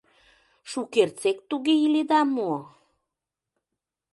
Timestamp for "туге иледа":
1.49-2.21